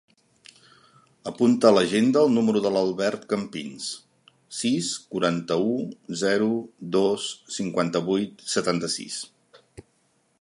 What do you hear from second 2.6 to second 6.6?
de l'Albert Campins: sis, quaranta-u, zero,